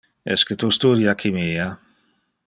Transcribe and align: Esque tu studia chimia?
Esque 0.35 0.55
tu 0.63 0.69
studia 0.77 1.13
chimia? 1.23 1.67